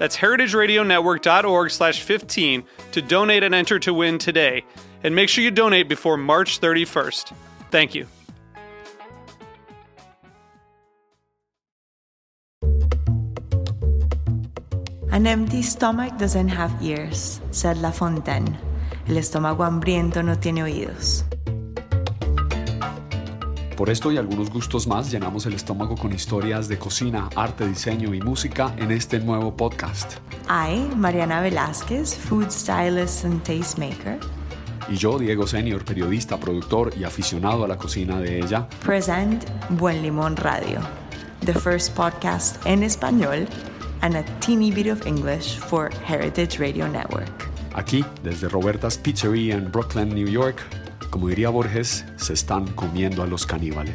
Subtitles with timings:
[0.00, 4.64] That's heritageradionetwork.org slash 15 to donate and enter to win today.
[5.04, 7.34] And make sure you donate before March 31st.
[7.70, 8.06] Thank you.
[15.12, 18.56] An empty stomach doesn't have ears, said La Fontaine.
[19.06, 21.24] El estómago hambriento no tiene oídos.
[23.80, 28.12] Por esto y algunos gustos más llenamos el estómago con historias de cocina, arte, diseño
[28.12, 30.18] y música en este nuevo podcast.
[30.50, 34.18] I, Mariana Velázquez, food stylist and tastemaker,
[34.90, 40.02] Y yo, Diego Senior, periodista, productor y aficionado a la cocina de ella, present Buen
[40.02, 40.80] Limón Radio,
[41.46, 43.48] the first podcast en español
[44.02, 47.48] and a teeny bit of English for Heritage Radio Network.
[47.72, 50.60] aquí desde Roberta's Pizzeria en Brooklyn, New York,
[51.10, 53.94] como diría Borges, se están comiendo a los caníbales.